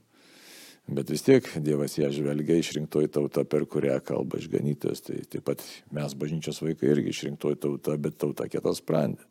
Bet 0.91 1.11
vis 1.13 1.23
tiek 1.23 1.47
Dievas 1.63 1.95
ją 1.95 2.09
žvelgia 2.11 2.57
išrinktoji 2.59 3.11
tauta, 3.15 3.45
per 3.47 3.65
kurią 3.71 4.01
kalba 4.05 4.41
išganytas. 4.43 5.05
Tai 5.07 5.21
taip 5.31 5.45
pat 5.47 5.63
mes, 5.95 6.17
bažnyčios 6.19 6.59
vaikai, 6.65 6.91
irgi 6.97 7.13
išrinktoji 7.15 7.61
tauta, 7.63 7.95
bet 8.03 8.19
tauta 8.19 8.49
kietas 8.51 8.83
sprendė. 8.83 9.23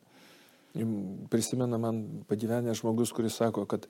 Prisimena 1.28 1.76
man 1.76 2.24
pagyvenęs 2.30 2.80
žmogus, 2.80 3.12
kuris 3.12 3.36
sako, 3.36 3.66
kad 3.68 3.84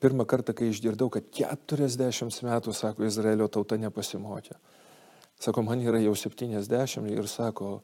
pirmą 0.00 0.24
kartą, 0.28 0.54
kai 0.56 0.70
išgirdau, 0.72 1.10
kad 1.12 1.28
40 1.36 2.40
metų, 2.48 2.72
sako, 2.72 3.04
Izraelio 3.04 3.50
tauta 3.52 3.76
nepasimokė. 3.80 4.56
Sako, 5.38 5.62
man 5.68 5.84
yra 5.84 6.00
jau 6.00 6.16
70 6.16 7.12
ir 7.12 7.28
sako, 7.28 7.82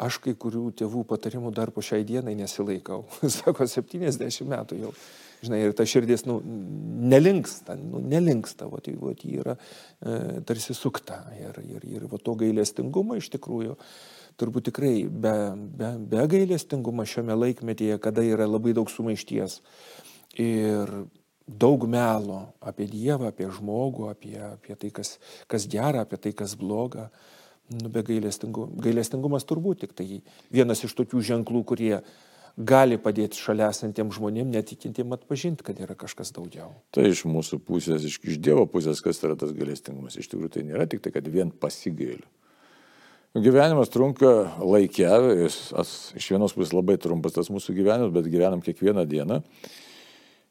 aš 0.00 0.20
kai 0.24 0.34
kurių 0.38 0.70
tėvų 0.80 1.04
patarimų 1.08 1.52
dar 1.56 1.72
po 1.74 1.84
šiai 1.84 2.06
dienai 2.08 2.36
nesilaikau. 2.38 3.02
sako, 3.38 3.66
70 3.68 4.48
metų 4.50 4.80
jau. 4.84 4.94
Žinai, 5.40 5.58
ir 5.64 5.72
ta 5.72 5.86
širdis, 5.88 6.26
nu, 6.28 6.36
nelinksta, 7.10 7.72
nu, 7.80 8.02
nelinksta, 8.04 8.66
o 8.68 8.80
tai, 8.84 8.92
o 9.00 9.14
tai 9.16 9.30
yra 9.40 9.54
e, 9.56 10.40
tarsi 10.44 10.76
sukta. 10.76 11.22
Ir, 11.38 11.56
ir, 11.64 11.86
ir 11.88 12.04
va 12.10 12.20
to 12.20 12.34
gailestingumo 12.42 13.16
iš 13.16 13.30
tikrųjų, 13.32 13.78
turbūt 14.40 14.68
tikrai 14.68 14.92
be, 15.08 15.32
be, 15.80 15.94
be 16.12 16.26
gailestingumo 16.34 17.08
šiame 17.08 17.38
laikmetyje, 17.38 17.96
kada 18.04 18.24
yra 18.26 18.48
labai 18.48 18.76
daug 18.76 18.92
sumaišties 18.92 19.62
ir 20.44 20.92
daug 21.48 21.88
melo 21.88 22.42
apie 22.62 22.86
Dievą, 22.90 23.30
apie 23.32 23.48
žmogų, 23.50 24.10
apie, 24.12 24.36
apie 24.44 24.76
tai, 24.76 24.92
kas, 24.94 25.16
kas 25.50 25.66
gera, 25.70 26.04
apie 26.04 26.20
tai, 26.20 26.34
kas 26.36 26.54
bloga. 26.58 27.08
Nu, 27.70 27.90
be 27.92 28.02
gailestingumo. 28.06 28.74
Gailestingumas 28.82 29.46
turbūt 29.46 29.84
tik 29.84 29.94
tai 29.98 30.06
vienas 30.50 30.82
iš 30.86 30.96
tokių 30.98 31.22
ženklų, 31.28 31.62
kurie 31.70 31.92
gali 32.58 32.98
padėti 33.00 33.38
šalia 33.38 33.68
esantiem 33.70 34.10
žmonėm, 34.14 34.50
netikintiem 34.50 35.14
atpažinti, 35.14 35.64
kad 35.66 35.78
yra 35.80 35.94
kažkas 35.98 36.34
daugiau. 36.34 36.72
Tai 36.94 37.06
iš 37.06 37.22
mūsų 37.30 37.60
pusės, 37.66 38.04
iš, 38.06 38.18
iš 38.26 38.40
Dievo 38.42 38.66
pusės, 38.70 39.02
kas 39.04 39.22
yra 39.22 39.38
tas 39.38 39.54
galestingumas. 39.56 40.18
Iš 40.18 40.32
tikrųjų 40.32 40.52
tai 40.56 40.66
nėra 40.66 40.88
tik 40.90 41.04
tai, 41.04 41.14
kad 41.14 41.30
vien 41.30 41.54
pasigailiu. 41.54 42.26
Gyvenimas 43.38 43.92
trunka 43.94 44.56
laikia, 44.58 45.14
iš 45.46 46.26
vienos 46.32 46.56
pusės 46.56 46.74
labai 46.74 46.96
trumpas 46.98 47.36
tas 47.36 47.52
mūsų 47.54 47.76
gyvenimas, 47.76 48.10
bet 48.16 48.26
gyvenam 48.26 48.64
kiekvieną 48.66 49.06
dieną. 49.06 49.38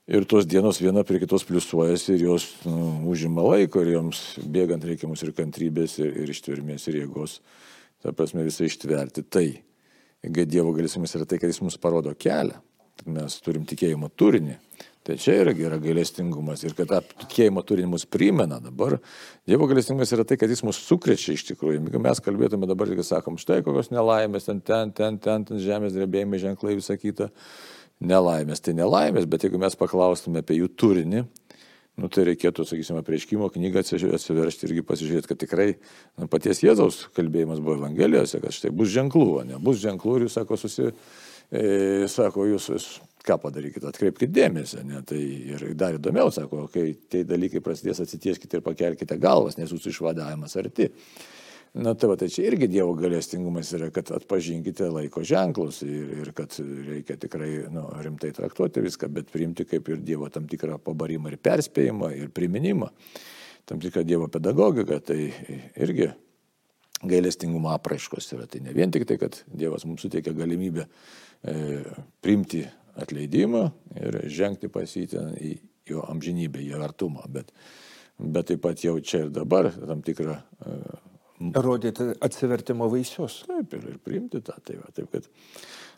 Ir 0.10 0.26
tos 0.26 0.48
dienos 0.50 0.80
viena 0.82 1.04
prie 1.06 1.20
kitos 1.22 1.44
pliusuojasi 1.46 2.16
ir 2.16 2.24
jos 2.24 2.46
nu, 2.66 3.12
užima 3.12 3.44
laiko 3.46 3.84
ir 3.84 3.92
joms 3.94 4.22
bėgant 4.42 4.88
reikia 4.90 5.06
mums 5.06 5.22
ir 5.22 5.36
kantrybės, 5.38 6.00
ir, 6.02 6.16
ir 6.24 6.32
ištvermės, 6.34 6.88
ir 6.90 7.04
jėgos. 7.04 7.36
Ta 8.02 8.16
prasme 8.18 8.42
visai 8.48 8.72
ištverti 8.72 9.28
tai. 9.30 9.46
Dievo 10.26 10.74
galėsimis 10.74 11.14
yra 11.14 11.30
tai, 11.30 11.38
kad 11.38 11.54
jis 11.54 11.62
mums 11.62 11.78
parodo 11.78 12.16
kelią. 12.18 12.58
Mes 13.06 13.38
turim 13.46 13.70
tikėjimo 13.70 14.10
turinį. 14.18 14.58
Tai 15.06 15.16
čia 15.22 15.38
yra 15.44 15.54
gera 15.56 15.78
gailestingumas 15.80 16.66
ir 16.66 16.74
kad 16.76 16.90
tą 16.90 17.00
tikėjimo 17.28 17.62
turinį 17.70 17.94
mus 17.94 18.10
primena 18.10 18.58
dabar. 18.60 18.98
Dievo 19.48 19.70
gailestingumas 19.70 20.12
yra 20.18 20.26
tai, 20.26 20.40
kad 20.42 20.50
jis 20.50 20.66
mus 20.66 20.82
sukrečia 20.90 21.38
iš 21.38 21.46
tikrųjų. 21.54 21.84
Jeigu 21.86 22.02
mes 22.02 22.26
kalbėtume 22.26 22.68
dabar, 22.70 22.90
kai 22.98 23.06
sakom, 23.06 23.38
štai 23.38 23.62
kokios 23.62 23.94
nelaimės, 23.94 24.50
ten, 24.50 24.60
ten, 24.66 24.90
ten, 24.90 25.22
ten, 25.22 25.46
ten 25.48 25.62
žemės 25.62 25.94
drebėjimai, 25.94 26.42
ženklai, 26.50 26.80
visa 26.82 26.98
kita. 26.98 27.30
Nelaimės, 28.00 28.62
tai 28.64 28.74
nelaimės, 28.78 29.28
bet 29.28 29.44
jeigu 29.44 29.60
mes 29.60 29.76
paklaustume 29.76 30.40
apie 30.40 30.56
jų 30.62 30.70
turinį, 30.80 31.26
nu, 32.00 32.08
tai 32.08 32.24
reikėtų, 32.30 32.64
sakysime, 32.68 33.02
prieškimo 33.04 33.50
knygą 33.52 33.84
atsiveršti 33.84 34.70
irgi 34.70 34.84
pasižiūrėti, 34.88 35.28
kad 35.28 35.42
tikrai 35.42 35.68
nu, 35.74 36.30
paties 36.32 36.64
Jėzaus 36.64 37.02
kalbėjimas 37.18 37.60
buvo 37.64 37.76
Evangelijose, 37.82 38.40
kad 38.44 38.56
štai 38.56 38.72
bus 38.76 38.94
ženklų, 38.94 39.44
ne 39.50 39.60
bus 39.64 39.82
ženklų 39.84 40.16
ir 40.16 40.28
jūs 40.28 40.38
sako, 40.40 40.60
susi, 40.62 40.88
e, 41.52 41.66
sako, 42.12 42.48
jūs, 42.54 42.70
jūs 42.72 42.88
ką 43.28 43.36
padarykite, 43.44 43.90
atkreipkite 43.90 44.32
dėmesį, 44.32 44.86
ne, 44.88 45.02
tai 45.08 45.20
ir 45.56 45.66
dar 45.80 45.98
įdomiau, 46.00 46.32
sako, 46.32 46.70
kai 46.72 46.94
tie 47.12 47.26
dalykai 47.28 47.60
prasidės, 47.66 48.00
atsitieskite 48.06 48.60
ir 48.60 48.66
pakelkite 48.66 49.20
galvas, 49.20 49.60
nes 49.60 49.76
jūsų 49.76 49.92
išvadavimas 49.92 50.56
arti. 50.62 50.88
Na 51.74 51.94
tai 51.94 52.10
va, 52.10 52.16
tai 52.18 52.32
čia 52.34 52.48
irgi 52.50 52.66
Dievo 52.72 52.96
galestingumas 52.98 53.70
yra, 53.78 53.92
kad 53.94 54.10
atpažinkite 54.16 54.88
laiko 54.90 55.22
ženklus 55.28 55.84
ir, 55.86 56.16
ir 56.24 56.32
kad 56.38 56.56
reikia 56.88 57.18
tikrai 57.22 57.52
nu, 57.70 57.84
rimtai 58.02 58.32
traktuoti 58.34 58.82
viską, 58.82 59.10
bet 59.14 59.30
priimti 59.30 59.68
kaip 59.70 59.92
ir 59.94 60.02
Dievo 60.02 60.32
tam 60.34 60.48
tikrą 60.50 60.80
pabarimą 60.82 61.30
ir 61.30 61.38
perspėjimą 61.46 62.10
ir 62.18 62.32
priminimą, 62.34 62.90
tam 63.70 63.84
tikrą 63.84 64.02
Dievo 64.08 64.32
pedagogiką, 64.34 64.98
tai 65.06 65.30
irgi 65.78 66.10
gailestingumo 67.06 67.70
apraiškos 67.76 68.34
yra. 68.34 68.48
Tai 68.50 68.64
ne 68.66 68.74
vien 68.76 68.92
tik 68.92 69.06
tai, 69.08 69.20
kad 69.22 69.38
Dievas 69.48 69.86
mums 69.88 70.04
suteikia 70.04 70.34
galimybę 70.36 70.88
e, 70.88 71.84
priimti 72.24 72.66
atleidimą 73.00 73.64
ir 74.00 74.20
žengti 74.34 74.72
pas 74.74 74.90
jį 74.96 75.06
į 75.38 75.54
jo 75.90 76.04
amžinybę, 76.10 76.62
į 76.66 76.82
artumą, 76.82 77.24
bet, 77.32 77.54
bet 78.20 78.50
taip 78.52 78.62
pat 78.66 78.84
jau 78.84 78.98
čia 79.00 79.26
ir 79.26 79.32
dabar 79.34 79.72
tam 79.74 80.04
tikrą 80.06 80.36
e, 80.36 80.80
Rodyti 81.40 82.12
atsivertimo 82.26 82.90
vaisius. 82.92 83.44
Taip, 83.48 83.76
ir, 83.78 83.92
ir 83.94 84.00
priimti 84.04 84.42
tą. 84.44 84.58
Tai 84.66 84.82
va, 84.82 84.90
taip, 84.96 85.08
kad 85.14 85.30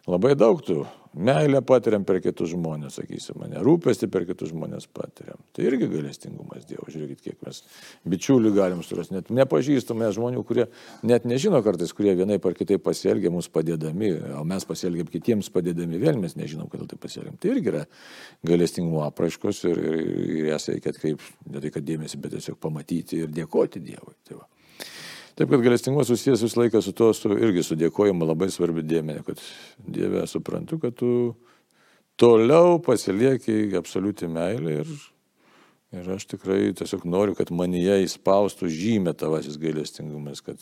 labai 0.10 0.36
daug 0.38 0.62
tų 0.66 0.84
meilę 1.18 1.60
patiriam 1.66 2.06
per 2.08 2.20
kitus 2.24 2.54
žmonės, 2.54 3.00
sakysim, 3.00 3.40
mane 3.42 3.60
rūpesti 3.66 4.08
per 4.12 4.24
kitus 4.30 4.52
žmonės 4.54 4.86
patiriam. 4.94 5.42
Tai 5.52 5.66
irgi 5.66 5.90
galestingumas 5.92 6.68
Dievo. 6.70 6.86
Žiūrėkit, 6.94 7.24
kiek 7.26 7.42
mes 7.46 7.64
bičiulių 8.14 8.54
galim 8.56 8.84
surasti, 8.86 9.18
net 9.18 9.34
nepažįstame 9.34 10.12
žmonių, 10.16 10.46
kurie 10.48 10.68
net 11.08 11.26
nežino 11.30 11.64
kartais, 11.66 11.94
kurie 11.98 12.14
vienai 12.18 12.38
par 12.44 12.56
kitaip 12.58 12.86
pasielgia 12.86 13.34
mums 13.34 13.50
padėdami, 13.52 14.14
o 14.38 14.46
mes 14.48 14.68
pasielgiam 14.70 15.10
kitiems 15.10 15.52
padėdami, 15.54 16.00
vėl 16.02 16.22
mes 16.22 16.38
nežinom, 16.40 16.70
kodėl 16.72 16.88
tai 16.94 17.02
pasielgiam. 17.02 17.36
Tai 17.42 17.56
irgi 17.56 17.74
yra 17.74 17.84
galestingumo 18.48 19.04
apraiškos 19.10 19.66
ir, 19.74 19.84
ir, 19.90 20.00
ir 20.38 20.50
jas 20.54 20.70
reikia 20.72 20.96
atkreipti, 20.96 21.36
ne 21.50 21.66
tai 21.66 21.74
kad 21.76 21.90
dėmesį, 21.90 22.24
bet 22.24 22.38
tiesiog 22.38 22.62
pamatyti 22.62 23.26
ir 23.26 23.36
dėkoti 23.42 23.84
Dievui. 23.84 24.16
Tai 24.28 24.40
va. 24.40 24.51
Taip, 25.42 25.50
kad 25.50 25.64
galestingumas 25.66 26.06
susijęs 26.06 26.44
visą 26.46 26.60
laiką 26.62 26.80
su 26.86 26.92
to, 26.94 27.08
su, 27.18 27.32
irgi 27.34 27.64
su 27.66 27.74
dėkojimu 27.74 28.28
labai 28.30 28.52
svarbi 28.54 28.84
dėmenė, 28.86 29.24
kad 29.26 29.40
Dieve 29.82 30.22
suprantu, 30.30 30.78
kad 30.84 30.94
tu 31.00 31.10
toliau 32.22 32.76
pasilieki 32.86 33.72
absoliuti 33.80 34.30
meilė 34.30 34.76
ir, 34.84 34.92
ir 35.98 36.12
aš 36.14 36.28
tikrai 36.36 36.60
tiesiog 36.78 37.08
noriu, 37.10 37.34
kad 37.40 37.50
manyje 37.50 38.04
įspaustų 38.04 38.70
žymė 38.70 39.16
tavasis 39.18 39.58
gailestingumas, 39.58 40.46
kad 40.46 40.62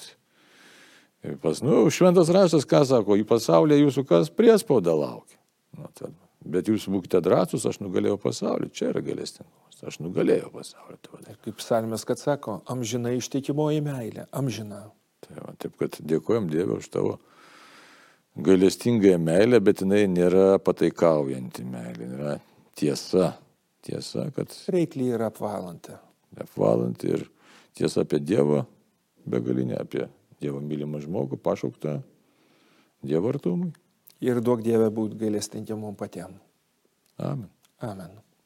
pas, 1.43 1.59
nu, 1.59 1.81
šventas 1.91 2.31
raštas, 2.31 2.63
ką 2.63 2.85
sako, 2.87 3.19
į 3.19 3.27
pasaulį 3.27 3.81
jūsų 3.81 4.07
kas 4.07 4.31
priespauda 4.31 4.95
laukia. 4.95 5.35
Nu, 5.75 5.91
tad, 5.91 6.15
bet 6.39 6.71
jūs 6.71 6.87
būkite 6.87 7.19
drąsus, 7.27 7.67
aš 7.67 7.83
nugalėjau 7.83 8.15
pasaulį, 8.29 8.71
čia 8.71 8.93
yra 8.93 9.03
gailestingumas. 9.03 9.68
Aš 9.87 10.01
nugalėjau 10.03 10.49
pasaulį. 10.51 10.97
Tai 11.07 11.35
kaip 11.45 11.59
psalmės, 11.61 12.03
kad 12.07 12.19
sako, 12.19 12.59
amžina 12.69 13.13
ištikimoji 13.15 13.83
meilė, 13.85 14.25
amžina. 14.35 14.85
Tai 15.23 15.37
va, 15.39 15.53
taip, 15.59 15.77
kad 15.79 15.95
dėkojom 16.03 16.49
Dievui 16.51 16.79
už 16.81 16.89
tavo 16.91 17.17
gailestingąją 18.43 19.19
meilę, 19.23 19.59
bet 19.63 19.83
jinai 19.83 20.03
nėra 20.11 20.59
pataikaujanti 20.63 21.65
meilė, 21.67 22.11
yra 22.17 22.35
tiesa. 22.79 23.33
Tiesa, 23.79 24.25
kad... 24.35 24.51
Reikliai 24.75 25.15
yra 25.15 25.29
apvalanti. 25.31 25.95
Apvalanti 26.43 27.13
ir 27.15 27.23
tiesa 27.79 28.03
apie 28.03 28.19
Dievą, 28.19 28.65
begalinė 29.29 29.79
apie 29.79 30.03
Dievo 30.43 30.59
mylimą 30.63 30.99
žmogų, 31.05 31.39
pašauktą 31.43 32.01
Dievo 32.99 33.31
artumui. 33.31 33.71
Ir 34.19 34.43
duok 34.43 34.63
Dievę 34.65 34.91
būti 34.91 35.19
gailestingiem 35.19 35.79
mums 35.79 35.99
patiems. 35.99 36.43
Amen. 37.19 37.47
Amen. 37.79 38.19